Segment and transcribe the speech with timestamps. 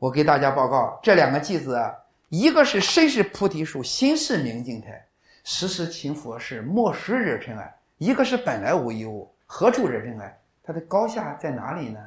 [0.00, 1.94] 我给大家报告，这两个句子啊，
[2.30, 5.06] 一个是身是菩提树，心是明镜台，
[5.44, 7.66] 时时勤佛事，莫使惹尘埃；
[7.98, 10.40] 一个是本来无一物，何处惹尘埃？
[10.62, 12.00] 它的高下在哪里呢？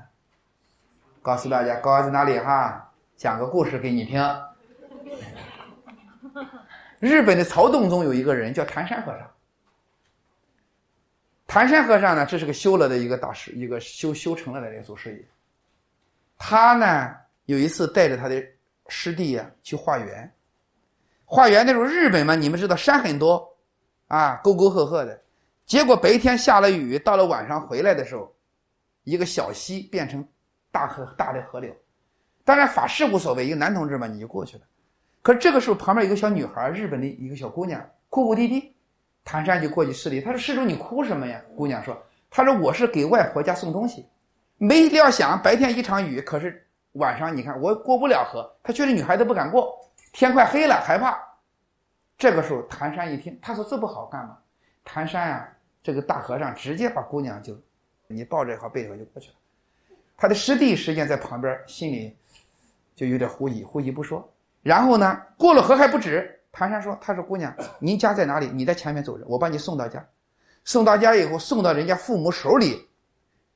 [1.22, 2.92] 告诉大家，高在哪里哈？
[3.16, 4.20] 讲个故事给你听。
[6.98, 9.30] 日本的曹洞宗有一个人叫谭山和尚。
[11.46, 15.24] 谭山和尚呢，这是个修了的一个大师，一个修修成了的人祖师爷。
[16.40, 17.16] 他呢？
[17.46, 18.42] 有一次带着他的
[18.88, 20.32] 师弟呀去化缘，
[21.26, 23.46] 化缘那时候日本嘛，你们知道山很多，
[24.08, 25.22] 啊沟沟壑壑的，
[25.66, 28.34] 结果白天下了雨，到了晚上回来的时候，
[29.04, 30.26] 一个小溪变成
[30.72, 31.76] 大河大的河流，
[32.46, 34.64] 当然法师无所谓，一个男同志嘛你就过去了，
[35.22, 38.74] 可是这个时候旁边有个小女孩，日本的一个小姑娘哭哭啼啼，
[39.26, 41.42] 谭山就过去施礼，他说施主你哭什么呀？
[41.58, 44.06] 姑娘说，他说我是给外婆家送东西，
[44.58, 46.63] 没料想白天一场雨，可是。
[46.94, 49.80] 晚上你看我过不了河，他觉得女孩子不敢过，
[50.12, 51.18] 天快黑了害怕。
[52.18, 54.38] 这个时候谭山一听，他说这不好干嘛？
[54.84, 55.50] 谭山啊，
[55.82, 57.58] 这个大和尚直接把姑娘就，
[58.08, 59.36] 你抱着也好背着就过去了。
[60.16, 62.16] 他的师弟实际上在旁边心里
[62.96, 64.32] 就有点狐疑，狐疑不说。
[64.62, 68.48] 然后呢，过了河还不止，谭山说：“他说姑娘，您家在哪里？
[68.54, 70.06] 你在前面走着，我把你送到家。
[70.64, 72.88] 送到家以后，送到人家父母手里。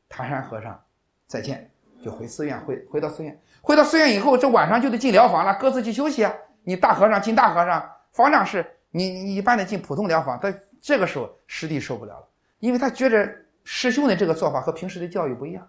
[0.09, 0.83] 谭山和尚，
[1.27, 1.69] 再见。”
[2.03, 6.33] 就回寺院，回回到寺院，回到寺院以后，这晚上就得进疗房了，各自去休息啊。
[6.63, 10.39] 你大和尚进大和尚，方丈是你你一般的进普通疗房。
[10.41, 12.27] 但这个时候师弟受不了了，
[12.59, 13.29] 因为他觉着
[13.63, 15.67] 师兄的这个做法和平时的教育不一样。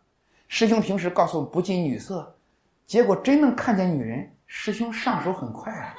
[0.48, 2.35] 师兄平时告诉不近女色，
[2.87, 5.95] 结果真能看见女人，师兄上手很快啊，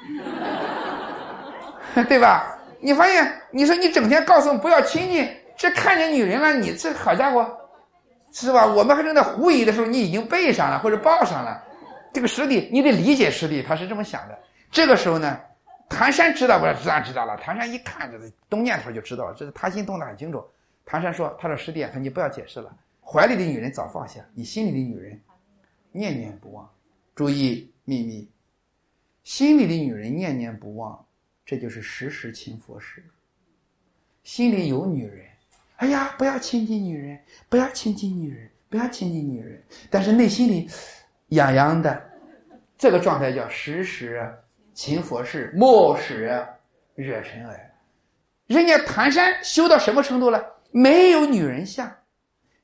[2.07, 2.57] 对吧？
[2.81, 7.45] 你发现你说你整天告诉不要亲近，这看见女人了，你这好家伙。
[8.31, 8.65] 是吧？
[8.65, 11.63] 我们还正在狐疑的时候，你已经背上了或者报上了。
[12.13, 14.37] 这个师弟，你得理解师弟，他是这么想的。
[14.71, 15.39] 这个时候呢，
[15.89, 16.65] 谭山知道不？
[16.81, 17.35] 知道知道了。
[17.37, 20.43] 谭山一看，这个动念头就知道，这是他心动的很清楚。
[20.85, 25.19] 谭山说：“他说师弟，他你不要解释了，怀里的女人早放下，你心里的女人
[25.91, 26.69] 念念不忘。
[27.15, 28.29] 注意秘密，
[29.23, 31.05] 心里的女人念念不忘，
[31.45, 33.03] 这就是时时勤佛事。
[34.23, 35.25] 心里有女人。”
[35.79, 37.17] 哎呀，不要亲近女人，
[37.47, 39.63] 不要亲近女人，不要亲近女人。
[39.89, 40.69] 但是内心里
[41.29, 42.01] 痒痒的，
[42.77, 44.29] 这个状态叫时时
[44.73, 46.45] 勤佛事，莫使
[46.95, 47.71] 惹尘埃。
[48.47, 50.43] 人家谭山修到什么程度了？
[50.71, 51.89] 没有女人相，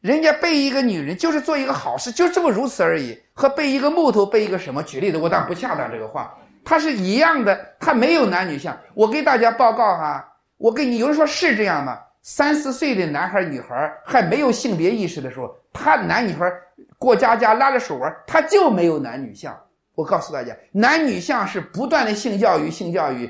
[0.01, 3.17] 人家背一个女人就是做一个好事，就这么如此而已。
[3.31, 4.83] 和背一个木头，背一个什么？
[4.83, 8.77] 举例子，我当不恰当这个话，它是一样的，它没有男女相。
[8.93, 11.97] 我给大家报告哈，我跟你有人说是这样吗？
[12.27, 16.51] 三四岁的男孩女孩还没有性别意识的时候，他男女孩
[16.97, 19.55] 过家家拉着手玩，他就没有男女相。
[19.93, 23.29] 我告诉大家，男女相是不断的性教育，性教育，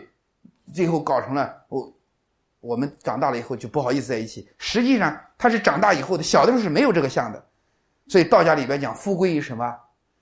[0.74, 1.94] 最后搞成了我，
[2.62, 4.48] 我们长大了以后就不好意思在一起。
[4.60, 7.46] 实际上他是长大以后的，小的时候是没有这个相的。
[8.08, 9.76] 所以道家里边讲富贵于什么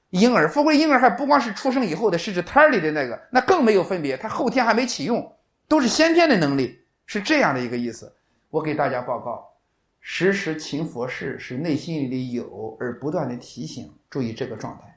[0.10, 5.32] 婴儿，富贵婴儿还不光是出生以后的，是指胎里的那个，那更没有分别，他后天还没启用，
[5.68, 8.12] 都是先天的能力，是这样的一个意思。
[8.54, 9.52] 我给大家报告，
[10.00, 14.96] 时时勤佛事是内心里的有，而不断的提醒，注意这个状态。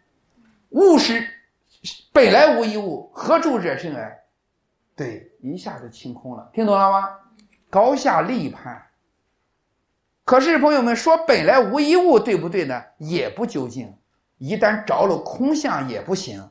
[0.72, 1.26] 物是
[2.12, 4.14] 本来无一物，何处惹尘埃？
[4.94, 7.08] 对，一下子清空了，听懂了吗？
[7.70, 8.86] 高下立判。
[10.26, 12.84] 可是朋友们说本来无一物，对不对呢？
[12.98, 13.90] 也不究竟。
[14.36, 16.46] 一旦着了空相也不行，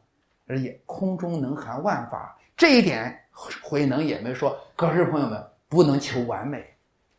[0.47, 3.15] 而且空中能含万法，这一点
[3.61, 4.59] 慧能也没说。
[4.75, 5.39] 可是朋友们
[5.69, 6.75] 不能求完美。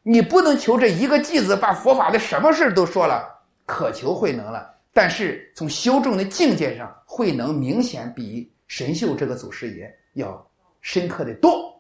[0.09, 3.29] 你不能求这一个偈子把佛法的什么事都说了，
[3.67, 4.73] 渴求慧能了。
[4.93, 10.49] 但是从修正的境界上，慧能明显比神秀这个祖师爷要
[10.81, 11.75] 深刻的多。